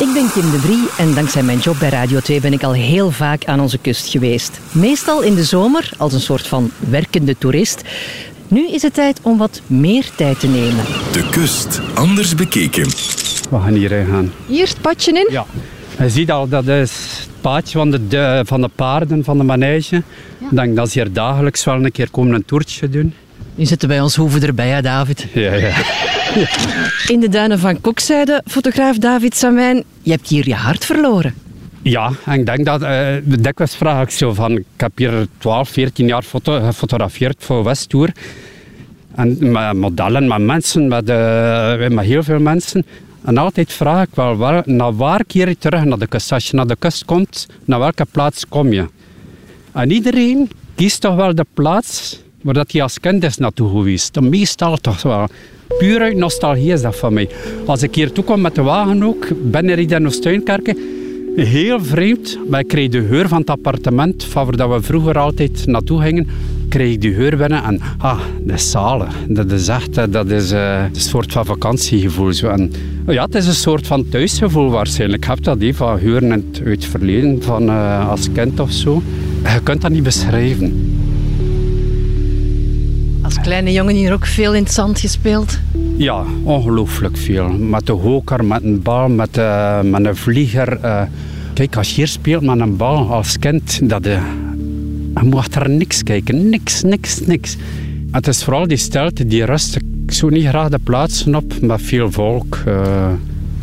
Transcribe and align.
Ik 0.00 0.12
ben 0.12 0.30
Kim 0.32 0.50
de 0.50 0.58
Vrie 0.58 0.88
en 0.98 1.14
dankzij 1.14 1.42
mijn 1.42 1.58
job 1.58 1.78
bij 1.78 1.88
Radio 1.88 2.20
2 2.20 2.40
ben 2.40 2.52
ik 2.52 2.62
al 2.62 2.72
heel 2.72 3.10
vaak 3.10 3.44
aan 3.44 3.60
onze 3.60 3.78
kust 3.78 4.08
geweest. 4.10 4.60
Meestal 4.72 5.22
in 5.22 5.34
de 5.34 5.44
zomer 5.44 5.90
als 5.98 6.12
een 6.12 6.20
soort 6.20 6.46
van 6.46 6.70
werkende 6.90 7.38
toerist. 7.38 7.82
Nu 8.48 8.68
is 8.68 8.82
het 8.82 8.94
tijd 8.94 9.20
om 9.22 9.38
wat 9.38 9.60
meer 9.66 10.10
tijd 10.16 10.40
te 10.40 10.46
nemen. 10.46 10.84
De 11.12 11.28
kust, 11.30 11.80
anders 11.94 12.34
bekeken. 12.34 12.84
We 13.50 13.60
gaan 13.62 13.72
hierheen 13.72 14.06
gaan. 14.06 14.32
Hier 14.46 14.68
het 14.68 14.80
padje 14.80 15.12
in? 15.12 15.26
Ja. 15.30 15.44
Je 15.98 16.10
ziet 16.10 16.30
al, 16.30 16.48
dat 16.48 16.66
is 16.66 16.90
het 17.20 17.40
paadje 17.40 17.78
van 17.78 17.90
de, 17.90 18.08
de- 18.08 18.42
van 18.46 18.60
de 18.60 18.70
paarden, 18.74 19.24
van 19.24 19.38
de 19.38 19.44
manege. 19.44 19.96
Ik 20.38 20.56
denk 20.56 20.76
dat 20.76 20.90
ze 20.90 21.00
hier 21.00 21.12
dagelijks 21.12 21.64
wel 21.64 21.74
een 21.84 21.92
keer 21.92 22.10
komen 22.10 22.34
een 22.34 22.44
toertje 22.44 22.88
doen. 22.88 23.14
Nu 23.60 23.66
zitten 23.66 23.88
wij 23.88 24.00
ons 24.00 24.16
hoeven 24.16 24.42
erbij, 24.42 24.68
hè, 24.68 24.82
David. 24.82 25.26
Ja, 25.32 25.54
ja. 25.54 25.74
In 27.06 27.20
de 27.20 27.28
duinen 27.28 27.58
van 27.58 27.80
Kokzijde, 27.80 28.42
fotograaf 28.46 28.98
David 28.98 29.36
Samijn, 29.36 29.84
je 30.02 30.10
hebt 30.10 30.28
hier 30.28 30.48
je 30.48 30.54
hart 30.54 30.84
verloren. 30.84 31.34
Ja, 31.82 32.12
en 32.24 32.38
ik 32.38 32.46
denk 32.46 32.64
dat, 32.64 32.82
eh 32.82 33.14
dikwijls 33.24 33.76
vraag 33.76 34.02
ik 34.02 34.10
zo 34.10 34.34
van, 34.34 34.52
ik 34.52 34.64
heb 34.76 34.90
hier 34.94 35.26
12, 35.38 35.68
14 35.68 36.06
jaar 36.06 36.22
foto, 36.22 36.60
gefotografeerd 36.60 37.36
voor 37.38 37.64
Westtour. 37.64 38.12
En 39.14 39.52
met 39.52 39.72
modellen, 39.72 40.28
met 40.28 40.40
mensen, 40.40 40.88
met, 40.88 41.08
eh, 41.08 41.88
met 41.88 42.04
heel 42.04 42.22
veel 42.22 42.40
mensen. 42.40 42.86
En 43.24 43.38
altijd 43.38 43.72
vraag 43.72 44.02
ik 44.02 44.14
wel, 44.14 44.36
waar, 44.36 44.62
naar 44.66 44.96
waar 44.96 45.24
keer 45.24 45.48
je 45.48 45.58
terug 45.58 45.84
naar 45.84 45.98
de 45.98 46.06
kust? 46.06 46.32
Als 46.32 46.50
je 46.50 46.56
naar 46.56 46.66
de 46.66 46.76
kust 46.78 47.04
komt, 47.04 47.46
naar 47.64 47.78
welke 47.78 48.06
plaats 48.10 48.48
kom 48.48 48.72
je? 48.72 48.86
En 49.72 49.90
iedereen 49.90 50.50
kiest 50.74 51.00
toch 51.00 51.14
wel 51.14 51.34
de 51.34 51.46
plaats 51.54 52.20
waar 52.42 52.54
dat 52.54 52.72
hij 52.72 52.82
als 52.82 53.00
kind 53.00 53.24
is 53.24 53.36
naartoe 53.36 53.68
geweest. 53.68 54.14
De 54.14 54.20
meestal 54.20 54.76
toch 54.76 55.02
wel. 55.02 55.28
Puur 55.78 56.00
uit 56.00 56.16
nostalgie 56.16 56.72
is 56.72 56.82
dat 56.82 56.96
van 56.96 57.12
mij. 57.12 57.28
Als 57.66 57.82
ik 57.82 57.94
hier 57.94 58.12
toe 58.12 58.24
kom 58.24 58.40
met 58.40 58.54
de 58.54 58.62
wagen 58.62 59.02
ook, 59.02 59.28
ben 59.42 59.68
er 59.68 59.78
in 59.78 60.10
Steunkerken, 60.10 60.76
heel 61.36 61.84
vreemd, 61.84 62.38
maar 62.48 62.60
ik 62.60 62.68
kreeg 62.68 62.88
de 62.88 63.06
geur 63.06 63.28
van 63.28 63.40
het 63.40 63.50
appartement 63.50 64.24
van 64.24 64.56
waar 64.56 64.70
we 64.70 64.82
vroeger 64.82 65.18
altijd 65.18 65.66
naartoe 65.66 66.00
gingen, 66.00 66.28
kreeg 66.68 66.92
ik 66.92 67.00
die 67.00 67.14
geur 67.14 67.36
binnen 67.36 67.64
en 67.64 67.80
ah, 67.98 68.20
is 68.46 68.70
zalig. 68.70 69.14
Dat 69.28 69.50
is 69.50 69.68
echt, 69.68 69.96
eh, 69.96 70.04
dat 70.10 70.30
is 70.30 70.50
eh, 70.50 70.84
een 70.92 71.00
soort 71.00 71.32
van 71.32 71.44
vakantiegevoel. 71.44 72.32
Zo. 72.32 72.48
En, 72.48 72.72
ja, 73.06 73.24
het 73.24 73.34
is 73.34 73.46
een 73.46 73.54
soort 73.54 73.86
van 73.86 74.08
thuisgevoel 74.08 74.70
waarschijnlijk. 74.70 75.22
Ik 75.22 75.28
heb 75.28 75.42
dat 75.42 75.60
die 75.60 75.74
van 75.74 75.98
geuren 75.98 76.32
uit 76.32 76.60
uit 76.64 76.82
het 76.82 76.84
verleden, 76.84 77.42
van 77.42 77.68
eh, 77.68 78.08
als 78.08 78.32
kind 78.32 78.60
of 78.60 78.72
zo. 78.72 79.02
Je 79.42 79.60
kunt 79.62 79.80
dat 79.80 79.90
niet 79.90 80.02
beschrijven. 80.02 80.94
Kleine 83.42 83.72
jongen 83.72 83.94
hier 83.94 84.12
ook 84.12 84.26
veel 84.26 84.54
in 84.54 84.62
het 84.62 84.72
zand 84.72 85.00
gespeeld. 85.00 85.58
Ja, 85.96 86.22
ongelooflijk 86.42 87.16
veel. 87.16 87.48
Met 87.48 87.86
de 87.86 87.92
hoker, 87.92 88.44
met 88.44 88.62
een 88.64 88.82
bal, 88.82 89.08
met, 89.08 89.36
eh, 89.38 89.80
met 89.80 90.04
een 90.04 90.16
vlieger. 90.16 90.78
eh. 90.82 91.02
Kijk, 91.54 91.76
als 91.76 91.88
je 91.88 91.94
hier 91.94 92.08
speelt 92.08 92.42
met 92.42 92.60
een 92.60 92.76
bal 92.76 93.12
als 93.12 93.38
kind, 93.38 93.88
dat, 93.88 94.06
eh, 94.06 94.22
je 95.14 95.22
moet 95.24 95.34
achter 95.34 95.70
niks 95.70 96.02
kijken. 96.02 96.48
Niks, 96.48 96.82
niks, 96.82 97.20
niks. 97.20 97.56
Het 98.10 98.26
is 98.28 98.44
vooral 98.44 98.66
die 98.68 98.76
stilte, 98.76 99.26
die 99.26 99.44
rust. 99.44 99.76
Ik 99.76 100.12
zou 100.12 100.32
niet 100.32 100.46
graag 100.46 100.68
de 100.68 100.78
plaatsen 100.78 101.34
op 101.34 101.60
met 101.60 101.82
veel 101.82 102.10
volk. 102.12 102.58
eh. 102.66 103.08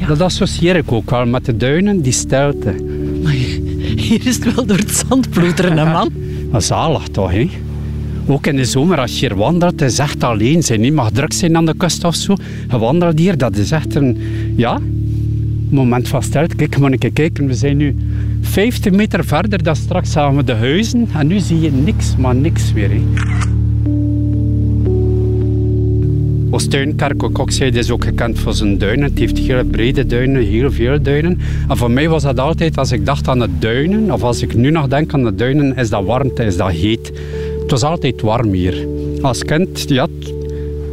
Dat 0.08 0.22
associeer 0.22 0.76
ik 0.76 0.92
ook 0.92 1.10
wel 1.10 1.26
met 1.26 1.46
de 1.46 1.58
duinen, 1.58 2.02
die 2.02 2.12
stilte. 2.14 2.76
Maar 3.24 3.32
hier 4.06 4.28
is 4.28 4.36
het 4.36 4.56
wel 4.56 4.66
door 4.66 4.78
het 4.78 5.04
zand 5.08 5.30
ploeteren, 5.30 5.78
hè, 5.78 5.86
man. 5.86 6.10
Maar 6.52 6.62
zalig 6.62 7.08
toch, 7.08 7.32
hè? 7.32 7.50
Ook 8.28 8.48
in 8.48 8.56
de 8.56 8.66
zomer, 8.66 9.00
als 9.00 9.20
je 9.20 9.28
hier 9.28 9.36
wandelt, 9.36 9.82
is 9.82 10.00
echt 10.00 10.24
alleen 10.24 10.64
zijn. 10.64 10.84
Je 10.84 10.92
mag 10.92 11.12
druk 11.12 11.34
zijn 11.34 11.56
aan 11.56 11.66
de 11.66 11.74
kust 11.78 12.04
of 12.04 12.16
zo. 12.16 12.36
Je 12.70 12.78
wandelt 12.78 13.20
hier, 13.20 13.38
dat 13.38 13.56
is 13.58 13.72
echt 13.72 13.96
een... 13.96 14.18
Ja, 14.56 14.80
moment 15.70 16.08
van 16.08 16.24
stilte. 16.24 16.56
Kijk, 16.56 16.78
moet 16.78 17.04
ik 17.04 17.14
kijken. 17.14 17.48
We 17.48 17.54
zijn 17.54 17.78
nu 17.78 17.96
50 18.42 18.92
meter 18.92 19.26
verder 19.26 19.64
dan 19.64 19.76
straks 19.76 20.12
zagen 20.12 20.36
we 20.36 20.44
de 20.44 20.54
huizen. 20.54 21.08
En 21.14 21.28
nu 21.28 21.40
zie 21.40 21.62
je 21.62 21.72
niks, 21.72 22.16
maar 22.16 22.36
niks 22.36 22.74
meer. 22.74 22.90
Hè. 22.90 23.02
Kokzijde 27.32 27.80
is 27.80 27.92
ook 27.92 28.04
gekend 28.04 28.40
voor 28.40 28.54
zijn 28.54 28.78
duinen. 28.78 29.10
Het 29.10 29.20
heeft 29.20 29.38
hele 29.38 29.66
brede 29.66 30.06
duinen, 30.06 30.44
heel 30.44 30.72
veel 30.72 31.02
duinen. 31.02 31.40
En 31.70 31.78
voor 31.78 31.92
mij 31.92 32.10
was 32.10 32.24
dat 32.24 32.40
altijd, 32.40 32.78
als 32.78 32.92
ik 32.92 33.06
dacht 33.06 33.28
aan 33.28 33.40
de 33.40 33.50
duinen, 33.60 34.12
of 34.12 34.24
als 34.24 34.42
ik 34.42 34.56
nu 34.56 34.72
nog 34.72 34.88
denk 34.88 35.14
aan 35.14 35.24
de 35.24 35.36
duinen, 35.36 35.76
is 35.76 35.90
dat 35.90 36.06
warmte, 36.06 36.44
is 36.44 36.58
dat 36.58 36.72
heet. 36.72 37.12
Het 37.68 37.80
was 37.80 37.90
altijd 37.90 38.22
warm 38.22 38.52
hier. 38.54 38.88
Als 39.22 39.44
kind, 39.44 39.86
ja, 39.88 40.08
het 40.20 40.32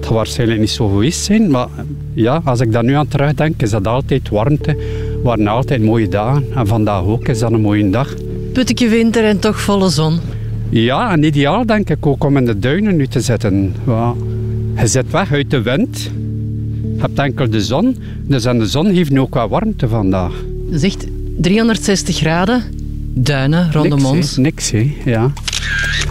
gaat 0.01 0.13
waarschijnlijk 0.15 0.61
niet 0.61 0.71
zo 0.71 0.89
geweest 0.89 1.25
zijn, 1.25 1.51
maar 1.51 1.69
ja, 2.15 2.41
als 2.45 2.61
ik 2.61 2.73
daar 2.73 2.85
nu 2.85 2.93
aan 2.93 3.09
terugdenk, 3.09 3.63
is 3.63 3.71
dat 3.71 3.87
altijd 3.87 4.29
warmte. 4.29 4.77
waren 5.23 5.47
altijd 5.47 5.83
mooie 5.83 6.09
dagen. 6.09 6.45
En 6.55 6.67
vandaag 6.67 7.03
ook 7.03 7.29
is 7.29 7.39
dat 7.39 7.53
een 7.53 7.61
mooie 7.61 7.91
dag. 7.91 8.15
Putteke 8.53 8.89
winter 8.89 9.25
en 9.25 9.39
toch 9.39 9.61
volle 9.61 9.89
zon. 9.89 10.19
Ja, 10.69 11.13
en 11.13 11.23
ideaal 11.23 11.67
denk 11.67 11.91
ik 11.91 12.07
ook 12.07 12.25
om 12.25 12.37
in 12.37 12.45
de 12.45 12.59
duinen 12.59 12.97
nu 12.97 13.07
te 13.07 13.21
zitten. 13.21 13.75
Ja, 13.87 14.15
je 14.77 14.87
zit 14.87 15.11
weg 15.11 15.33
uit 15.33 15.51
de 15.51 15.63
wind. 15.63 16.03
Je 16.95 17.01
hebt 17.01 17.19
enkel 17.19 17.51
de 17.51 17.63
zon. 17.63 17.97
Dus 18.23 18.45
en 18.45 18.59
de 18.59 18.67
zon 18.67 18.95
geeft 18.95 19.11
nu 19.11 19.21
ook 19.21 19.35
wat 19.35 19.49
warmte 19.49 19.89
vandaag. 19.89 20.33
Dat 20.67 20.75
is 20.75 20.83
echt 20.83 21.07
360 21.37 22.17
graden. 22.17 22.63
Duinen 23.15 23.73
rondom 23.73 23.99
niks, 23.99 24.11
ons. 24.11 24.37
Niks, 24.37 24.71
hè. 24.71 24.95
Ja. 25.05 25.33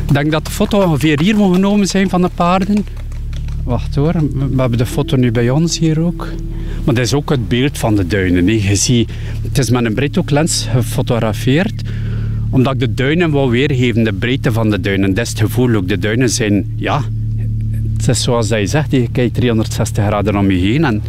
Ik 0.08 0.14
denk 0.14 0.32
dat 0.32 0.46
de 0.46 0.52
foto 0.52 0.82
ongeveer 0.82 1.20
hier 1.20 1.36
moet 1.36 1.56
genomen 1.56 1.88
zijn 1.88 2.10
van 2.10 2.22
de 2.22 2.30
paarden. 2.36 2.86
Wacht 3.64 3.96
hoor, 3.96 4.14
we 4.34 4.62
hebben 4.62 4.78
de 4.78 4.86
foto 4.86 5.18
nu 5.18 5.32
bij 5.32 5.50
ons 5.50 5.80
hier 5.80 6.00
ook. 6.00 6.28
Maar 6.84 6.96
dat 6.96 7.06
is 7.06 7.14
ook 7.14 7.30
het 7.30 7.48
beeld 7.48 7.78
van 7.78 7.96
de 7.96 8.08
duinen. 8.08 8.48
Hè. 8.48 8.54
Je 8.70 8.76
ziet, 8.76 9.12
het 9.42 9.58
is 9.58 9.70
met 9.70 9.86
een 9.86 9.94
breedhoeklens 9.94 10.68
gefotografeerd 10.72 11.82
omdat 12.54 12.74
ik 12.74 12.80
de 12.80 12.94
duinen 12.94 13.32
wil 13.32 13.50
weergeven, 13.50 14.04
de 14.04 14.14
breedte 14.14 14.52
van 14.52 14.70
de 14.70 14.80
duinen. 14.80 15.14
Dat 15.14 15.26
is 15.26 15.30
het 15.30 15.40
gevoel 15.40 15.76
ook. 15.76 15.88
De 15.88 15.98
duinen 15.98 16.30
zijn, 16.30 16.74
ja, 16.76 17.02
het 17.98 18.08
is 18.08 18.22
zoals 18.22 18.48
dat 18.48 18.60
je 18.60 18.68
zegt, 18.68 18.92
je 18.92 19.08
kijkt 19.12 19.34
360 19.34 20.06
graden 20.06 20.38
om 20.38 20.52
je 20.52 20.58
heen 20.58 20.84
en 20.84 21.02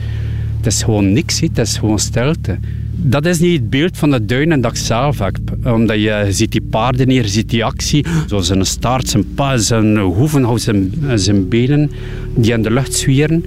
het 0.56 0.66
is 0.66 0.82
gewoon 0.82 1.12
niks, 1.12 1.40
het 1.40 1.58
is 1.58 1.76
gewoon 1.76 1.98
stilte. 1.98 2.58
Dat 3.06 3.26
is 3.26 3.38
niet 3.38 3.60
het 3.60 3.70
beeld 3.70 3.96
van 3.96 4.10
de 4.10 4.24
duinen 4.24 4.60
dat 4.60 4.70
ik 4.70 4.76
zelf 4.76 5.18
heb. 5.18 5.38
Omdat 5.64 6.00
je, 6.00 6.26
ziet 6.30 6.52
die 6.52 6.62
paarden 6.70 7.10
hier, 7.10 7.22
je 7.22 7.28
ziet 7.28 7.50
die 7.50 7.64
actie. 7.64 8.06
Zo 8.28 8.40
zijn 8.40 8.66
staart, 8.66 9.08
zijn 9.08 9.34
pa, 9.34 9.56
zijn 9.56 9.98
hoeven, 9.98 10.60
zijn, 10.60 10.92
zijn 11.14 11.48
benen, 11.48 11.90
die 12.34 12.52
in 12.52 12.62
de 12.62 12.70
lucht 12.70 12.94
zwieren. 12.94 13.44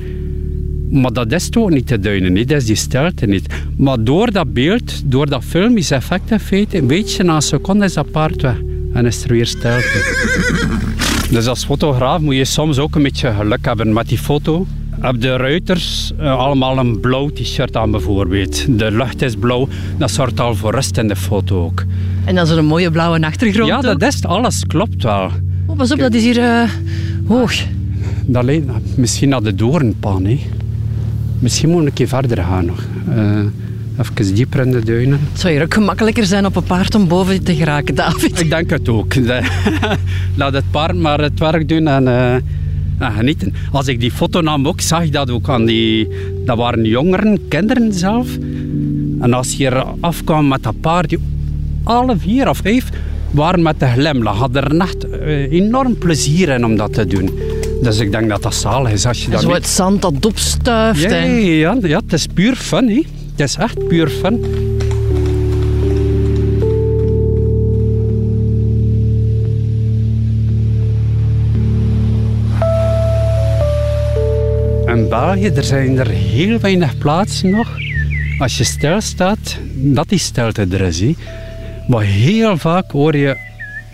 Maar 0.89 1.13
dat 1.13 1.31
is 1.31 1.49
toch 1.49 1.69
niet 1.69 1.87
de 1.87 1.99
duinen, 1.99 2.33
niet? 2.33 2.49
dat 2.49 2.57
is 2.57 2.65
die 2.65 2.75
stilte 2.75 3.25
niet. 3.25 3.53
Maar 3.77 4.03
door 4.03 4.31
dat 4.31 4.53
beeld, 4.53 5.01
door 5.05 5.29
dat 5.29 5.43
filmisch 5.43 5.91
effect 5.91 6.31
in 6.31 6.39
feite, 6.39 6.85
weet 6.85 7.13
je, 7.13 7.23
na 7.23 7.35
een 7.35 7.41
seconde 7.41 7.85
is 7.85 7.93
dat 7.93 8.11
paard 8.11 8.41
weg. 8.41 8.57
En 8.93 9.05
is 9.05 9.23
er 9.23 9.29
weer 9.29 9.45
stilte. 9.45 10.15
dus 11.31 11.47
als 11.47 11.65
fotograaf 11.65 12.21
moet 12.21 12.35
je 12.35 12.45
soms 12.45 12.77
ook 12.77 12.95
een 12.95 13.03
beetje 13.03 13.33
geluk 13.33 13.65
hebben 13.65 13.93
met 13.93 14.07
die 14.07 14.17
foto. 14.17 14.67
Heb 14.99 15.21
de 15.21 15.35
ruiters 15.35 16.11
eh, 16.17 16.37
allemaal 16.37 16.77
een 16.77 16.99
blauw 16.99 17.29
t-shirt 17.29 17.77
aan 17.77 17.91
bijvoorbeeld. 17.91 18.79
De 18.79 18.91
lucht 18.91 19.21
is 19.21 19.35
blauw, 19.35 19.67
dat 19.97 20.11
zorgt 20.11 20.39
al 20.39 20.55
voor 20.55 20.71
rust 20.71 20.97
in 20.97 21.07
de 21.07 21.15
foto 21.15 21.63
ook. 21.63 21.85
En 22.25 22.35
dan 22.35 22.47
zo'n 22.47 22.65
mooie 22.65 22.91
blauwe 22.91 23.21
achtergrond. 23.21 23.67
Ja, 23.67 23.75
ook. 23.75 23.99
dat 23.99 24.01
is 24.01 24.23
alles, 24.23 24.65
klopt 24.65 25.03
wel. 25.03 25.29
Oh, 25.65 25.77
pas 25.77 25.91
op, 25.91 25.99
dat 25.99 26.13
is 26.13 26.23
hier 26.23 26.39
eh, 26.39 26.69
hoog. 27.27 27.53
Dat 28.25 28.43
leidt 28.43 28.97
misschien 28.97 29.29
naar 29.29 29.43
de 29.43 29.55
doornpan. 29.55 30.25
Hè. 30.25 30.39
Misschien 31.39 31.69
moet 31.69 31.81
ik 31.81 31.87
een 31.87 31.93
keer 31.93 32.07
verder 32.07 32.43
gaan 32.43 32.65
nog. 32.65 32.83
Eh, 33.09 33.39
even 33.99 34.35
dieper 34.35 34.65
in 34.65 34.71
de 34.71 34.83
duinen. 34.83 35.19
Het 35.31 35.39
zou 35.39 35.53
hier 35.53 35.63
ook 35.63 35.73
gemakkelijker 35.73 36.25
zijn 36.25 36.45
op 36.45 36.55
een 36.55 36.63
paard 36.63 36.95
om 36.95 37.07
boven 37.07 37.43
te 37.43 37.55
geraken, 37.55 37.95
David. 37.95 38.39
Ik 38.39 38.49
denk 38.49 38.69
het 38.69 38.89
ook. 38.89 39.13
Laat 40.35 40.53
het 40.53 40.71
paard 40.71 40.95
maar 40.95 41.19
het 41.19 41.39
werk 41.39 41.69
doen 41.69 41.87
en, 41.87 42.07
en 42.99 43.11
genieten. 43.11 43.53
Als 43.71 43.87
ik 43.87 43.99
die 43.99 44.11
foto 44.11 44.41
nam 44.41 44.67
ook, 44.67 44.81
zag 44.81 45.03
ik 45.03 45.13
dat 45.13 45.29
ook 45.29 45.49
aan 45.49 45.65
die... 45.65 46.07
Dat 46.45 46.57
waren 46.57 46.85
jongeren, 46.85 47.47
kinderen 47.47 47.93
zelf. 47.93 48.27
En 49.19 49.33
als 49.33 49.51
je 49.51 49.55
hier 49.55 49.83
afkwam 49.99 50.47
met 50.47 50.63
dat 50.63 50.79
paard, 50.81 51.09
die, 51.09 51.19
alle 51.83 52.17
vier 52.17 52.49
of 52.49 52.57
vijf 52.57 52.89
waren 53.31 53.61
met 53.61 53.79
de 53.79 53.85
glimlach. 53.85 54.37
Hadden 54.37 54.63
er 54.63 54.79
echt 54.79 55.09
eh, 55.09 55.51
enorm 55.51 55.97
plezier 55.97 56.49
in 56.49 56.65
om 56.65 56.75
dat 56.75 56.93
te 56.93 57.05
doen. 57.05 57.39
Dus 57.81 57.99
ik 57.99 58.11
denk 58.11 58.29
dat 58.29 58.41
dat 58.41 58.55
zalig 58.55 58.91
is 58.91 59.05
als 59.05 59.23
je 59.23 59.31
dat 59.31 59.41
Zo 59.41 59.53
het 59.53 59.67
zand 59.67 60.01
dat 60.01 60.25
opstuift. 60.25 61.01
ja, 61.01 61.09
en... 61.09 61.31
ja, 61.31 61.77
ja, 61.81 61.97
het 61.97 62.13
is 62.13 62.27
puur 62.33 62.55
fun. 62.55 62.89
Hè. 62.89 63.03
Het 63.35 63.49
is 63.49 63.55
echt 63.55 63.87
puur 63.87 64.09
fun. 64.09 64.45
België 75.25 75.51
er 75.55 75.63
zijn 75.63 75.97
er 75.99 76.07
heel 76.07 76.59
weinig 76.59 76.97
plaatsen 76.97 77.49
nog. 77.49 77.69
Als 78.39 78.57
je 78.57 78.63
stilstaat, 78.63 79.57
dat 79.73 80.09
die 80.09 80.19
stilte 80.19 80.67
er 80.71 80.81
is. 80.81 81.03
Maar 81.87 82.01
heel 82.03 82.57
vaak 82.57 82.91
hoor 82.91 83.15
je 83.15 83.37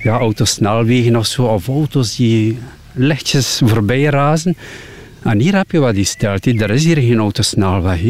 ja, 0.04 0.18
autosnelwegen 0.18 1.16
of 1.16 1.25
zo, 1.25 1.44
of 1.44 1.68
auto's 1.68 2.16
die 2.16 2.58
lichtjes 2.94 3.62
voorbij 3.66 4.04
razen. 4.04 4.56
En 5.24 5.40
hier 5.40 5.56
heb 5.56 5.72
je 5.72 5.80
wat 5.80 5.94
die 5.94 6.06
stilte. 6.06 6.54
Er 6.54 6.70
is 6.70 6.84
hier 6.84 6.98
geen 6.98 7.18
autosnelweg. 7.20 8.02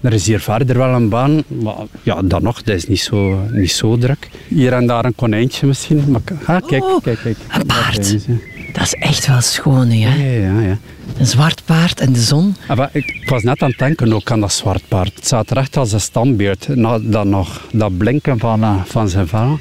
Er 0.00 0.12
is 0.12 0.26
hier 0.26 0.40
verder 0.40 0.78
wel 0.78 0.94
een 0.94 1.08
baan, 1.08 1.42
maar 1.62 1.74
ja, 2.02 2.22
dan 2.22 2.42
nog, 2.42 2.62
dat 2.62 2.76
is 2.76 2.86
niet 2.86 3.00
zo, 3.00 3.48
niet 3.52 3.72
zo 3.72 3.96
druk. 3.96 4.28
Hier 4.48 4.72
en 4.72 4.86
daar 4.86 5.04
een 5.04 5.14
konijntje 5.14 5.66
misschien. 5.66 6.04
Maar, 6.08 6.20
ah, 6.44 6.66
kijk, 6.66 6.84
Oh, 6.84 7.02
kijk, 7.02 7.18
kijk. 7.22 7.36
een 7.48 7.66
paard. 7.66 8.06
Zijn 8.06 8.20
ze. 8.20 8.36
Dat 8.72 8.82
is 8.82 8.94
echt 8.94 9.26
wel 9.26 9.40
schoon, 9.40 9.90
hè? 9.90 10.14
Ja, 10.14 10.48
ja, 10.48 10.60
ja. 10.60 10.78
Een 11.20 11.26
zwart 11.26 11.62
paard 11.64 12.00
en 12.00 12.12
de 12.12 12.20
zon. 12.20 12.56
Ah, 12.66 12.88
ik, 12.92 13.28
was 13.28 13.42
net 13.42 13.62
aan 13.62 13.68
het 13.68 13.78
denken 13.78 14.12
ook 14.12 14.30
aan 14.30 14.40
dat 14.40 14.52
zwart 14.52 14.82
paard. 14.88 15.14
Het 15.14 15.26
staat 15.26 15.50
er 15.50 15.56
echt 15.56 15.76
als 15.76 15.92
een 15.92 16.00
standbeeld. 16.00 16.68
Nou, 16.68 17.10
dan 17.10 17.28
nog 17.28 17.66
dat 17.72 17.98
blinken 17.98 18.38
van, 18.38 18.62
eh, 18.62 18.84
van 18.84 19.08
zijn 19.08 19.28
vel. 19.28 19.58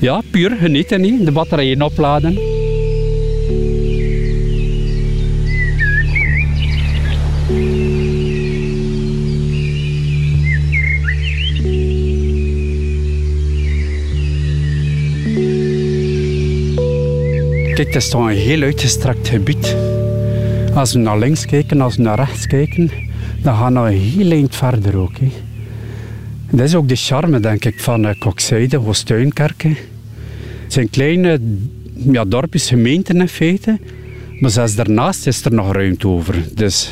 Ja, 0.00 0.22
puur 0.30 0.56
genieten, 0.60 1.00
niet? 1.00 1.24
de 1.24 1.32
batterijen 1.32 1.82
opladen. 1.82 2.34
Kijk, 17.74 17.86
het 17.86 17.94
is 17.94 18.08
toch 18.08 18.26
een 18.26 18.36
heel 18.36 18.62
uitgestrekt 18.62 19.28
gebied. 19.28 19.76
Als 20.78 20.92
we 20.92 20.98
naar 20.98 21.18
links 21.18 21.46
kijken, 21.46 21.80
als 21.80 21.96
we 21.96 22.02
naar 22.02 22.18
rechts 22.18 22.46
kijken, 22.46 22.90
dan 23.42 23.56
gaan 23.56 23.82
we 23.82 23.92
heel 23.92 24.30
eind 24.30 24.56
verder 24.56 24.96
ook. 24.96 25.12
Dat 26.50 26.60
is 26.60 26.74
ook 26.74 26.88
de 26.88 26.96
charme, 26.96 27.40
denk 27.40 27.64
ik, 27.64 27.80
van 27.80 28.06
uh, 28.06 28.10
Kokzijde, 28.18 28.86
Oostuinkerken. 28.86 29.76
Het 30.62 30.72
zijn 30.72 30.90
kleine 30.90 31.40
ja, 31.94 32.24
dorpjes, 32.24 32.68
gemeenten 32.68 33.20
in 33.20 33.28
feite. 33.28 33.78
Maar 34.40 34.50
zelfs 34.50 34.74
daarnaast 34.74 35.26
is 35.26 35.44
er 35.44 35.52
nog 35.52 35.72
ruimte 35.72 36.08
over. 36.08 36.34
Dus 36.54 36.90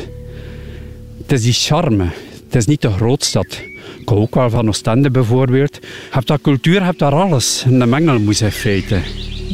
het 1.22 1.32
is 1.32 1.42
die 1.42 1.52
charme. 1.52 2.04
Het 2.44 2.54
is 2.54 2.66
niet 2.66 2.82
de 2.82 2.90
grootstad. 2.90 3.60
Ik 4.00 4.08
hou 4.08 4.20
ook 4.20 4.34
wel 4.34 4.50
van 4.50 4.68
Oostende 4.68 5.10
bijvoorbeeld. 5.10 5.78
Je 5.80 5.88
hebt 6.10 6.26
dat 6.26 6.40
cultuur, 6.40 6.74
je 6.74 6.80
hebt 6.80 6.98
daar 6.98 7.14
alles. 7.14 7.64
Een 7.66 7.88
mengelmoes 7.88 8.42
in 8.42 8.50
feite. 8.50 9.00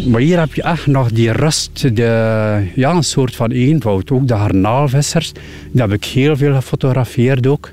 Maar 0.06 0.21
hier 0.21 0.39
heb 0.39 0.55
je 0.55 0.62
echt 0.62 0.87
nog 0.87 1.11
die 1.11 1.33
rust, 1.33 1.97
de, 1.97 2.71
ja, 2.75 2.91
een 2.94 3.05
soort 3.05 3.37
van 3.37 3.50
eenvoud. 3.50 4.11
Ook 4.11 4.29
de 4.29 4.35
garnaalvissers, 4.35 5.33
die 5.71 5.81
heb 5.81 5.93
ik 5.93 6.05
heel 6.05 6.37
veel 6.37 6.55
gefotografeerd 6.55 7.47
ook. 7.47 7.71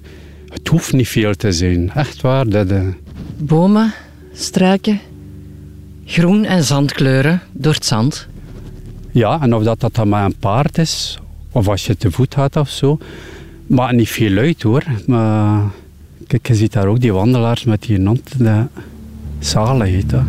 Het 0.50 0.68
hoeft 0.68 0.94
niet 0.94 1.07
veel 1.07 1.33
te 1.33 1.51
zijn, 1.51 1.92
echt 1.92 2.21
waar. 2.21 2.48
De, 2.48 2.66
de, 2.66 2.94
Bomen, 3.38 3.94
struiken, 4.33 5.00
groen 6.06 6.45
en 6.45 6.63
zandkleuren 6.63 7.42
door 7.51 7.74
het 7.74 7.86
zand. 7.86 8.27
ja, 9.12 9.42
en 9.42 9.56
of 9.56 9.63
dat, 9.63 9.80
dat 9.80 9.95
dan 9.95 10.10
met 10.10 10.24
een 10.24 10.36
paard 10.39 10.77
is, 10.77 11.19
of 11.51 11.68
als 11.68 11.86
je 11.86 11.98
te 11.98 12.12
voet 12.12 12.33
gaat 12.33 12.56
of 12.56 12.69
zo, 12.69 12.98
maakt 13.68 13.95
niet 13.95 14.10
veel 14.10 14.38
uit 14.38 14.62
hoor. 14.62 14.83
Maar 15.07 15.63
kijk, 16.27 16.48
je 16.48 16.56
ziet 16.56 16.74
daar 16.74 16.88
ook 16.88 17.00
die 17.00 17.13
wandelaars 17.13 17.63
met 17.63 17.81
die 17.81 18.06
hond, 18.06 18.38
de 18.38 18.66
zaligheid. 19.39 20.12
Hè. 20.12 20.19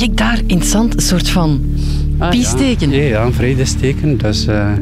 Kijk 0.00 0.16
daar 0.16 0.40
in 0.46 0.58
het 0.58 0.66
zand 0.66 0.94
een 0.94 1.00
soort 1.00 1.28
van 1.28 1.60
Ah, 2.18 2.30
piesteken. 2.30 2.90
Ja, 2.90 3.02
ja, 3.02 3.24
een 3.24 3.32
vredesteken. 3.32 4.18
Dus 4.18 4.46
eh, 4.46 4.72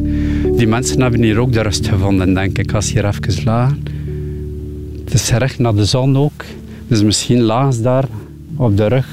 die 0.56 0.66
mensen 0.66 1.00
hebben 1.00 1.22
hier 1.22 1.38
ook 1.38 1.52
de 1.52 1.60
rust 1.60 1.88
gevonden, 1.88 2.34
denk 2.34 2.58
ik, 2.58 2.72
als 2.72 2.92
hier 2.92 3.04
even 3.06 3.44
lagen. 3.44 3.82
Het 5.04 5.14
is 5.14 5.30
recht 5.30 5.58
naar 5.58 5.74
de 5.74 5.84
zon 5.84 6.16
ook. 6.16 6.44
Dus 6.88 7.02
misschien 7.02 7.38
ze 7.72 7.80
daar 7.82 8.04
op 8.56 8.76
de 8.76 8.86
rug. 8.86 9.06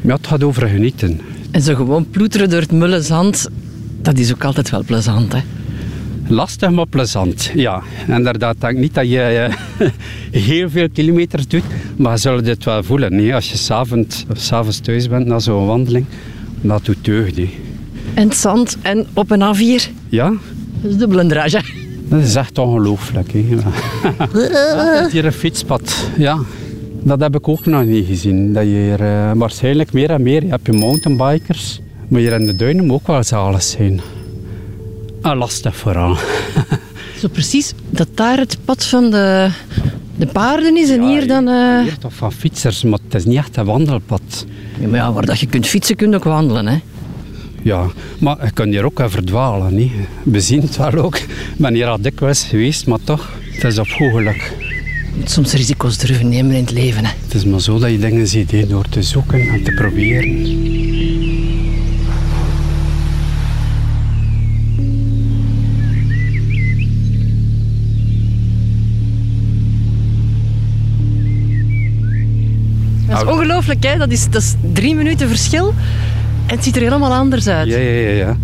Maar 0.00 0.16
het 0.16 0.26
gaat 0.26 0.42
over 0.42 0.68
genieten. 0.68 1.20
En 1.50 1.62
zo 1.62 1.74
gewoon 1.74 2.06
ploeteren 2.10 2.50
door 2.50 2.60
het 2.60 2.72
mulle 2.72 3.00
zand, 3.00 3.48
dat 4.00 4.18
is 4.18 4.32
ook 4.32 4.44
altijd 4.44 4.70
wel 4.70 4.84
plezant, 4.84 5.32
hè? 5.32 5.40
Lastig, 6.32 6.70
maar 6.70 6.86
plezant. 6.86 7.50
Ja, 7.54 7.82
inderdaad. 8.08 8.54
Ik 8.54 8.60
denk 8.60 8.78
niet 8.78 8.94
dat 8.94 9.08
je 9.10 9.20
eh, 9.20 9.88
heel 10.48 10.70
veel 10.70 10.88
kilometers 10.92 11.48
doet, 11.48 11.62
maar 11.96 12.12
je 12.12 12.18
zult 12.18 12.44
dit 12.44 12.64
wel 12.64 12.82
voelen. 12.82 13.16
Nee? 13.16 13.34
Als 13.34 13.50
je 13.50 13.56
s'avonds 13.56 14.24
s'avonds 14.32 14.78
thuis 14.80 15.08
bent 15.08 15.26
na 15.26 15.38
zo'n 15.38 15.66
wandeling, 15.66 16.04
dat 16.60 16.84
doet 16.84 17.04
deugd. 17.04 17.36
hè. 17.36 17.50
En 18.14 18.28
het 18.28 18.36
zand 18.36 18.76
en 18.82 19.06
op 19.14 19.32
en 19.32 19.42
af 19.42 19.58
hier, 19.58 19.90
Ja, 20.08 20.32
dat 20.80 20.90
is 20.90 20.96
dubbel 20.96 21.20
een 21.20 21.28
drage. 21.28 21.60
Dat 22.08 22.20
is 22.22 22.34
echt 22.34 22.58
ongelooflijk. 22.58 23.32
Hè. 23.32 23.44
Ja, 23.48 23.62
het 25.02 25.12
hier 25.12 25.24
een 25.24 25.32
fietspad. 25.32 26.08
Ja, 26.16 26.38
dat 27.02 27.20
heb 27.20 27.34
ik 27.36 27.48
ook 27.48 27.66
nog 27.66 27.84
niet 27.84 28.06
gezien. 28.06 28.52
Dat 28.52 28.62
je 28.62 28.68
hier, 28.68 29.00
eh, 29.00 29.30
waarschijnlijk 29.34 29.92
meer 29.92 30.10
en 30.10 30.22
meer. 30.22 30.42
Je 30.44 30.50
hebt 30.50 30.66
je 30.66 30.72
mountainbikers. 30.72 31.80
Maar 32.08 32.20
hier 32.20 32.32
in 32.32 32.46
de 32.46 32.56
duinen 32.56 32.86
moet 32.86 32.94
ook 32.94 33.06
wel 33.06 33.22
zalig 33.22 33.62
zijn. 33.62 34.00
En 35.22 35.36
lastig 35.36 35.76
vooral. 35.76 36.16
Zo 37.20 37.28
precies, 37.28 37.72
dat 37.90 38.08
daar 38.14 38.38
het 38.38 38.58
pad 38.64 38.84
van 38.84 39.10
de, 39.10 39.48
de 40.16 40.26
paarden 40.26 40.76
is 40.76 40.90
en 40.90 41.02
hier 41.08 41.26
dan... 41.26 41.48
eh, 41.48 41.82
Hier 41.82 41.98
toch 41.98 42.14
van 42.14 42.32
fietsers, 42.32 42.82
maar 42.82 42.98
het 43.04 43.14
is 43.14 43.24
niet 43.24 43.36
echt 43.36 43.56
een 43.56 43.64
wandelpad. 43.64 44.46
Ja, 44.80 44.86
maar 44.88 44.98
ja, 44.98 45.12
waar 45.12 45.26
dat 45.26 45.40
je 45.40 45.46
kunt 45.46 45.66
fietsen, 45.66 45.96
kun 45.96 46.10
je 46.10 46.16
ook 46.16 46.24
wandelen, 46.24 46.66
hè? 46.66 46.78
Ja, 47.62 47.86
maar 48.18 48.44
je 48.44 48.50
kunt 48.50 48.72
hier 48.72 48.84
ook 48.84 48.98
wel 48.98 49.10
verdwalen. 49.10 49.74
Niet? 49.74 49.92
We 50.22 50.40
zien 50.40 50.60
het 50.60 50.76
wel 50.76 50.92
ook. 50.92 51.16
Ik 51.16 51.28
ben 51.56 51.74
hier 51.74 51.86
al 51.86 52.00
dikwijls 52.00 52.42
geweest, 52.44 52.86
maar 52.86 52.98
toch, 53.04 53.32
het 53.52 53.64
is 53.64 53.78
opvoegelijk. 53.78 54.52
Je 55.12 55.18
moet 55.18 55.30
soms 55.30 55.52
risico's 55.52 55.98
durven 55.98 56.28
nemen 56.28 56.52
in 56.56 56.60
het 56.60 56.72
leven, 56.72 57.04
hè? 57.04 57.12
Het 57.24 57.34
is 57.34 57.44
maar 57.44 57.60
zo 57.60 57.78
dat 57.78 57.90
je 57.90 57.98
dingen 57.98 58.26
ziet, 58.26 58.50
hè, 58.50 58.66
door 58.66 58.88
te 58.88 59.02
zoeken 59.02 59.48
en 59.48 59.62
te 59.62 59.72
proberen. 59.72 60.46
Dat 73.24 73.34
is 73.34 73.38
ongelooflijk, 73.40 73.84
hè? 73.84 73.98
Dat 73.98 74.10
is, 74.10 74.30
dat 74.30 74.42
is 74.42 74.54
drie 74.72 74.94
minuten 74.94 75.28
verschil 75.28 75.74
en 76.46 76.54
het 76.54 76.64
ziet 76.64 76.76
er 76.76 76.82
helemaal 76.82 77.12
anders 77.12 77.46
uit. 77.48 77.68
Ja, 77.68 77.78
ja, 77.78 77.90
ja, 78.00 78.10
ja. 78.10 78.36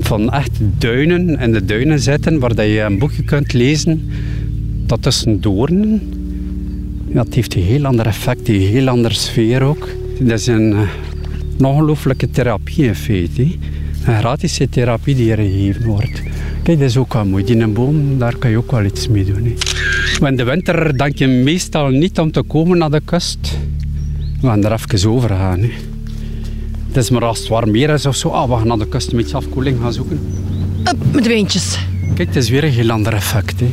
Van 0.00 0.32
echt 0.32 0.50
duinen 0.78 1.36
en 1.38 1.52
de 1.52 1.64
duinen 1.64 2.00
zitten 2.00 2.38
waar 2.38 2.54
dat 2.54 2.66
je 2.66 2.80
een 2.80 2.98
boekje 2.98 3.22
kunt 3.22 3.52
lezen, 3.52 4.10
dat 4.86 5.02
tussen 5.02 5.40
doornen. 5.40 6.00
Ja, 7.08 7.22
het 7.22 7.34
heeft 7.34 7.54
een 7.54 7.62
heel 7.62 7.84
ander 7.86 8.06
effect, 8.06 8.48
een 8.48 8.60
heel 8.60 8.88
andere 8.88 9.14
sfeer 9.14 9.62
ook. 9.62 9.88
Dat 10.20 10.38
is 10.38 10.46
een, 10.46 10.72
eh, 10.72 10.80
een 11.58 11.64
ongelooflijke 11.64 12.30
therapie 12.30 12.84
in 12.84 12.94
feite. 12.94 13.42
hè. 13.42 14.12
Een 14.12 14.18
gratis 14.18 14.60
therapie 14.70 15.14
die 15.14 15.24
hier 15.24 15.36
gegeven 15.36 15.84
wordt. 15.84 16.22
Kijk, 16.62 16.78
dat 16.78 16.88
is 16.88 16.96
ook 16.96 17.12
wel 17.12 17.24
mooi. 17.24 17.44
Die 17.44 17.56
een 17.56 17.72
boom, 17.72 18.18
daar 18.18 18.36
kan 18.36 18.50
je 18.50 18.56
ook 18.56 18.70
wel 18.70 18.84
iets 18.84 19.08
mee 19.08 19.24
doen. 19.24 19.44
hè. 19.44 19.52
Maar 20.20 20.30
in 20.30 20.36
de 20.36 20.44
winter 20.44 20.98
denk 20.98 21.16
je 21.18 21.26
meestal 21.26 21.88
niet 21.88 22.18
om 22.18 22.30
te 22.30 22.42
komen 22.42 22.78
naar 22.78 22.90
de 22.90 23.00
kust. 23.04 23.58
We 24.42 24.48
gaan 24.48 24.64
er 24.64 24.72
even 24.72 25.10
over 25.10 25.28
gaan. 25.28 25.60
hè. 25.60 25.70
Het 26.88 26.96
is 26.96 27.10
maar 27.10 27.24
als 27.24 27.38
het 27.38 27.48
warm 27.48 27.72
weer 27.72 27.90
is 27.90 28.06
of 28.06 28.16
zo, 28.16 28.28
ah, 28.28 28.48
we 28.50 28.56
gaan 28.56 28.66
naar 28.66 28.78
de 28.78 28.86
kust 28.88 29.10
een 29.10 29.16
beetje 29.16 29.36
afkoeling 29.36 29.80
gaan 29.80 29.92
zoeken. 29.92 30.20
Up, 30.84 31.12
met 31.12 31.26
weentjes. 31.26 31.78
Kijk, 32.14 32.28
het 32.28 32.36
is 32.36 32.48
weer 32.50 32.64
een 32.64 32.70
heel 32.70 32.90
ander 32.90 33.12
effect. 33.12 33.60
Hè. 33.60 33.70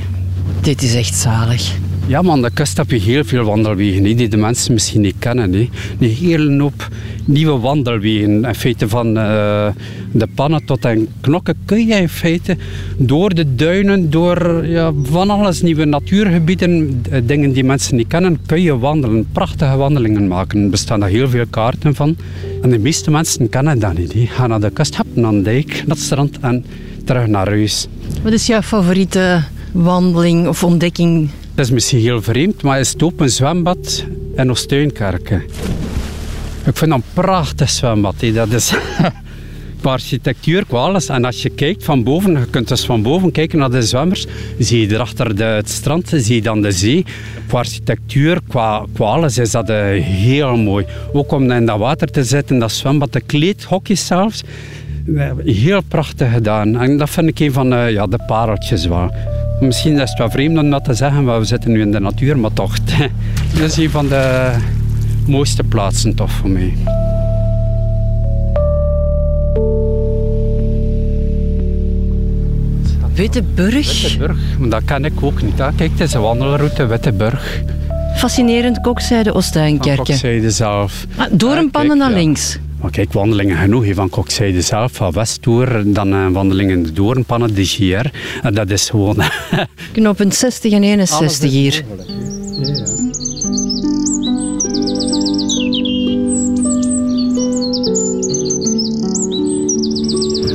Dit 0.61 0.81
is 0.81 0.95
echt 0.95 1.15
zalig. 1.15 1.71
Ja, 2.09 2.23
aan 2.23 2.41
de 2.41 2.49
kust 2.53 2.77
heb 2.77 2.89
je 2.91 2.99
heel 2.99 3.23
veel 3.23 3.43
wandelwegen 3.43 4.03
die 4.03 4.27
de 4.27 4.37
mensen 4.37 4.73
misschien 4.73 5.01
niet 5.01 5.15
kennen. 5.19 5.53
Hè. 5.53 5.69
Een 5.99 6.09
hele 6.09 6.61
hoop 6.61 6.87
nieuwe 7.25 7.59
wandelwegen. 7.59 8.45
In 8.45 8.55
feite 8.55 8.87
van 8.89 9.17
eh, 9.17 9.67
de 10.11 10.27
pannen 10.35 10.65
tot 10.65 10.85
en 10.85 11.07
knokken 11.21 11.55
kun 11.65 11.87
je 11.87 11.95
in 11.95 12.09
feite 12.09 12.57
door 12.97 13.33
de 13.33 13.55
duinen, 13.55 14.09
door 14.09 14.65
ja, 14.65 14.91
van 15.03 15.29
alles 15.29 15.61
nieuwe 15.61 15.85
natuurgebieden, 15.85 17.01
eh, 17.09 17.21
dingen 17.25 17.51
die 17.51 17.63
mensen 17.63 17.95
niet 17.95 18.07
kennen, 18.07 18.39
kun 18.45 18.61
je 18.61 18.77
wandelen. 18.77 19.27
Prachtige 19.31 19.75
wandelingen 19.75 20.27
maken. 20.27 20.63
Er 20.63 20.69
bestaan 20.69 20.99
daar 20.99 21.09
heel 21.09 21.29
veel 21.29 21.45
kaarten 21.49 21.95
van. 21.95 22.15
En 22.61 22.69
de 22.69 22.79
meeste 22.79 23.11
mensen 23.11 23.49
kennen 23.49 23.79
dat 23.79 23.97
niet. 23.97 24.13
Gaan 24.15 24.49
naar 24.49 24.59
de 24.59 24.69
kust, 24.69 24.95
happen 24.95 25.25
aan 25.25 25.35
de 25.35 25.41
dijk, 25.41 25.67
naar 25.67 25.95
het 25.95 25.99
strand 25.99 26.39
en 26.39 26.65
terug 27.05 27.27
naar 27.27 27.47
huis. 27.47 27.87
Wat 28.23 28.33
is 28.33 28.47
jouw 28.47 28.61
favoriete 28.61 29.43
wandeling 29.71 30.47
of 30.47 30.63
ontdekking? 30.63 31.29
Dat 31.59 31.67
is 31.67 31.73
misschien 31.73 31.99
heel 31.99 32.21
vreemd, 32.21 32.61
maar 32.61 32.79
is 32.79 32.91
het 32.91 33.03
open 33.03 33.29
zwembad 33.29 34.05
in 34.35 34.49
Oostuinkerken. 34.49 35.43
Ik 36.65 36.77
vind 36.77 36.91
dat 36.91 36.99
een 36.99 37.03
prachtig 37.13 37.69
zwembad. 37.69 38.15
Dat 38.33 38.51
is 38.51 38.73
qua 39.81 39.91
architectuur, 39.91 40.65
qua 40.65 40.77
alles. 40.77 41.09
En 41.09 41.25
als 41.25 41.41
je 41.41 41.49
kijkt 41.49 41.83
van 41.83 42.03
boven, 42.03 42.31
je 42.31 42.45
kunt 42.49 42.67
dus 42.67 42.85
van 42.85 43.01
boven 43.01 43.31
kijken 43.31 43.59
naar 43.59 43.71
de 43.71 43.81
zwemmers, 43.81 44.25
zie 44.59 44.87
je 44.87 44.93
erachter 44.93 45.35
de, 45.35 45.43
het 45.43 45.69
strand, 45.69 46.11
zie 46.15 46.35
je 46.35 46.41
dan 46.41 46.61
de 46.61 46.71
zee. 46.71 47.05
Qua 47.47 47.57
architectuur, 47.57 48.39
qua, 48.47 48.85
qua 48.93 49.05
alles 49.05 49.37
is 49.37 49.51
dat 49.51 49.69
eh, 49.69 49.77
heel 50.03 50.57
mooi. 50.57 50.85
Ook 51.13 51.31
om 51.31 51.51
in 51.51 51.65
dat 51.65 51.79
water 51.79 52.07
te 52.07 52.23
zitten, 52.23 52.59
dat 52.59 52.71
zwembad, 52.71 53.13
de 53.13 53.21
kleedhokjes 53.21 54.05
zelfs. 54.05 54.43
Eh, 55.15 55.31
Heel 55.45 55.81
prachtig 55.87 56.31
gedaan. 56.31 56.79
En 56.79 56.97
dat 56.97 57.09
vind 57.09 57.27
ik 57.27 57.39
een 57.39 57.53
van 57.53 57.69
de, 57.69 57.75
ja, 57.75 58.07
de 58.07 58.19
pareltjes 58.27 58.85
wel. 58.85 59.11
Misschien 59.59 59.99
is 59.99 60.09
het 60.09 60.17
wel 60.17 60.29
vreemd 60.29 60.57
om 60.57 60.69
dat 60.69 60.83
te 60.83 60.93
zeggen, 60.93 61.23
maar 61.23 61.39
we 61.39 61.45
zitten 61.45 61.71
nu 61.71 61.81
in 61.81 61.91
de 61.91 61.99
natuur, 61.99 62.37
maar 62.37 62.53
toch. 62.53 62.77
Dit 63.53 63.61
is 63.61 63.77
een 63.77 63.89
van 63.89 64.07
de 64.07 64.51
mooiste 65.25 65.63
plaatsen 65.63 66.15
toch 66.15 66.31
voor 66.31 66.49
mij. 66.49 66.73
Witteburg? 73.13 74.01
Witteburg, 74.01 74.37
dat 74.59 74.83
ken 74.85 75.05
ik 75.05 75.23
ook 75.23 75.41
niet. 75.41 75.57
Hè. 75.57 75.73
Kijk, 75.75 75.91
het 75.91 75.99
is 75.99 76.13
een 76.13 76.21
wandelroute 76.21 76.85
Witteburg. 76.85 77.61
Fascinerend 78.15 78.81
kokzijde 78.81 79.33
Oostenkerken. 79.33 80.05
Kokzijde 80.05 80.51
zelf. 80.51 81.05
Maar 81.17 81.27
door 81.31 81.55
een 81.55 81.71
pannen 81.71 81.97
naar 81.97 82.11
links? 82.11 82.59
Maar 82.81 82.91
kijk, 82.91 83.13
wandelingen 83.13 83.57
genoeg 83.57 83.83
hier 83.83 83.95
van 83.95 84.09
Kokzijde 84.09 84.62
zelf, 84.62 84.91
van 84.91 85.12
Westtoer, 85.12 85.83
dan 85.86 86.12
een 86.12 86.33
wandeling 86.33 86.71
in 86.71 86.83
de 86.83 86.91
Doornpannen, 86.91 87.55
de 87.55 87.65
GR. 87.65 88.05
En 88.41 88.53
dat 88.53 88.69
is 88.69 88.89
gewoon... 88.89 89.15
Knooppunt 89.91 90.36
60 90.36 90.71
en 90.71 90.83
61 90.83 91.51
hier. 91.51 91.83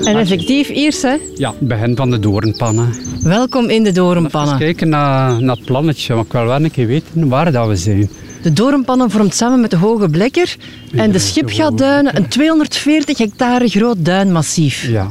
En 0.05 0.17
effectief, 0.17 0.69
Iers, 0.69 1.03
hè? 1.03 1.17
Ja, 1.35 1.55
begin 1.59 1.97
van 1.97 2.11
de 2.11 2.19
Doornpannen. 2.19 2.95
Welkom 3.23 3.69
in 3.69 3.83
de 3.83 3.89
Eens 3.89 3.99
Doornpannen. 3.99 4.59
kijken 4.59 4.89
naar, 4.89 5.43
naar 5.43 5.57
het 5.57 5.65
plannetje, 5.65 6.15
maar 6.15 6.25
ik 6.25 6.33
wil 6.33 6.45
wel 6.45 6.65
een 6.65 6.71
keer 6.71 6.87
weten 6.87 7.29
waar 7.29 7.53
dat 7.53 7.69
we 7.69 7.77
zijn. 7.77 8.09
De 8.45 8.53
Doornpannen 8.53 9.11
vormt 9.11 9.35
samen 9.35 9.61
met 9.61 9.71
de 9.71 9.77
Hoge 9.77 10.09
Blekker 10.09 10.57
en 10.95 11.13
de 11.13 11.19
Schipgatduinen 11.19 12.17
een 12.17 12.29
240 12.29 13.19
hectare 13.19 13.69
groot 13.69 14.05
duinmassief. 14.05 14.87
Ja, 14.89 15.11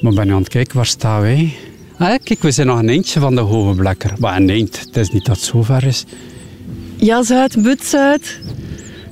maar 0.00 0.12
ben 0.12 0.26
je 0.26 0.32
aan 0.32 0.38
het 0.38 0.48
kijken, 0.48 0.76
waar 0.76 0.86
staan 0.86 1.20
wij? 1.20 1.54
Ah, 1.98 2.14
kijk, 2.22 2.42
we 2.42 2.50
zijn 2.50 2.66
nog 2.66 2.78
een 2.78 2.88
eindje 2.88 3.20
van 3.20 3.34
de 3.34 3.40
Hoge 3.40 3.74
Blekker. 3.74 4.12
Maar 4.18 4.36
een 4.36 4.50
eind, 4.50 4.80
het 4.80 4.96
is 4.96 5.10
niet 5.10 5.24
dat 5.24 5.36
het 5.36 5.44
zo 5.44 5.62
ver 5.62 5.84
is. 5.84 6.04
Ja, 6.96 7.22
Zuid, 7.22 7.62
But 7.62 7.84
Zuid. 7.84 8.40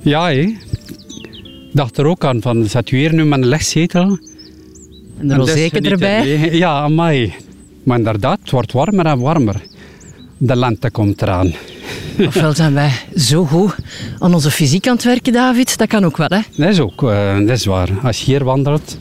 Ja, 0.03 0.25
hé. 0.27 0.41
Ik 0.41 0.57
dacht 1.73 1.99
er 1.99 2.07
ook 2.07 2.25
aan, 2.25 2.43
van, 2.43 2.65
zet 2.65 2.91
u 2.91 2.97
hier 2.97 3.15
nu 3.15 3.25
met 3.25 3.39
een 3.39 3.47
legzetel? 3.47 4.19
En 5.19 5.29
de 5.29 5.35
dus 5.35 5.37
rozeken 5.37 5.85
genieten. 5.85 5.91
erbij. 5.91 6.57
Ja, 6.57 6.81
amai. 6.81 7.35
Maar 7.83 7.99
inderdaad, 7.99 8.39
het 8.41 8.51
wordt 8.51 8.73
warmer 8.73 9.07
en 9.07 9.19
warmer. 9.19 9.63
De 10.39 10.57
lente 10.57 10.91
komt 10.91 11.23
eraan. 11.23 11.53
Ofwel 12.19 12.55
zijn 12.55 12.75
wij 12.75 12.93
zo 13.17 13.45
goed 13.45 13.75
aan 14.19 14.35
onze 14.35 14.51
fysiek 14.51 14.87
aan 14.89 14.95
het 14.95 15.05
werken, 15.05 15.33
David. 15.33 15.79
Dat 15.79 15.89
kan 15.89 16.05
ook 16.05 16.17
wel, 16.17 16.29
hè? 16.29 16.41
Dat 16.57 16.69
is 16.69 16.81
ook, 16.81 17.03
eh, 17.03 17.39
dat 17.39 17.49
is 17.49 17.65
waar. 17.65 17.89
Als 18.03 18.19
je 18.19 18.25
hier 18.25 18.45
wandelt, 18.45 18.99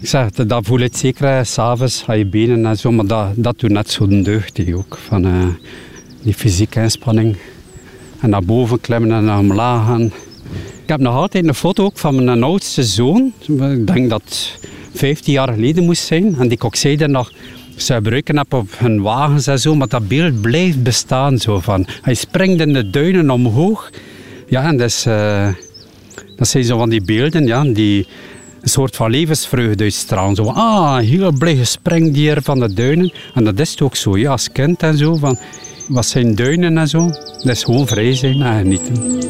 ik 0.00 0.08
zeg 0.08 0.30
dat 0.30 0.66
voel 0.66 0.78
je 0.78 0.84
het 0.84 0.96
zeker 0.96 1.46
s'avonds 1.46 2.04
aan 2.06 2.18
je 2.18 2.26
benen 2.26 2.66
en 2.66 2.76
zo, 2.76 2.92
maar 2.92 3.06
dat, 3.06 3.26
dat 3.34 3.58
doet 3.58 3.70
net 3.70 3.90
zo'n 3.90 4.22
deugd 4.22 4.56
die 4.56 4.76
ook, 4.76 4.98
van 5.06 5.24
eh, 5.24 5.46
die 6.22 6.34
fysieke 6.34 6.80
inspanning. 6.80 7.36
En 8.20 8.30
naar 8.30 8.44
boven 8.44 8.80
klimmen 8.80 9.12
en 9.12 9.24
naar 9.24 9.38
omlaag 9.38 9.86
gaan. 9.86 10.04
Ik 10.82 10.90
heb 10.90 11.00
nog 11.00 11.14
altijd 11.14 11.46
een 11.46 11.54
foto 11.54 11.84
ook 11.84 11.98
van 11.98 12.24
mijn 12.24 12.42
oudste 12.42 12.82
zoon. 12.82 13.32
Ik 13.46 13.86
denk 13.86 14.10
dat 14.10 14.22
het 14.24 14.58
15 14.94 15.32
jaar 15.32 15.52
geleden 15.52 15.84
moest 15.84 16.04
zijn. 16.04 16.36
En 16.38 16.48
die 16.48 16.58
zeiden 16.70 17.10
nog 17.10 17.32
ze 17.76 17.94
gebruiken 17.94 18.46
op 18.48 18.68
hun 18.76 19.02
wagens 19.02 19.46
en 19.46 19.58
zo, 19.58 19.74
maar 19.74 19.88
dat 19.88 20.08
beeld 20.08 20.40
blijft 20.40 20.82
bestaan. 20.82 21.38
Zo 21.38 21.60
van. 21.60 21.86
Hij 22.02 22.14
springt 22.14 22.60
in 22.60 22.72
de 22.72 22.90
duinen 22.90 23.30
omhoog. 23.30 23.90
Ja, 24.48 24.62
en 24.68 24.76
dat, 24.76 24.88
is, 24.88 25.06
eh, 25.06 25.48
dat 26.36 26.48
zijn 26.48 26.64
zo 26.64 26.78
van 26.78 26.88
die 26.88 27.02
beelden 27.02 27.46
ja, 27.46 27.64
die 27.64 28.06
een 28.60 28.68
soort 28.68 28.96
van 28.96 29.10
levensvreugde 29.10 29.84
uitstralen. 29.84 30.34
Zo, 30.34 30.44
ah, 30.44 30.98
heel 30.98 31.32
blij 31.32 31.56
gespringt 31.56 32.14
die 32.14 32.22
hier 32.22 32.42
van 32.42 32.60
de 32.60 32.74
duinen. 32.74 33.12
En 33.34 33.44
dat 33.44 33.58
is 33.58 33.70
het 33.70 33.82
ook 33.82 33.96
zo, 33.96 34.18
ja, 34.18 34.30
als 34.30 34.52
kind 34.52 34.82
en 34.82 34.96
zo. 34.96 35.16
Van, 35.16 35.38
wat 35.88 36.06
zijn 36.06 36.34
duinen 36.34 36.78
en 36.78 36.88
zo? 36.88 37.08
Dat 37.08 37.46
is 37.46 37.64
gewoon 37.64 37.86
vrij 37.86 38.14
zijn 38.14 38.42
en 38.42 38.58
genieten. 38.58 39.22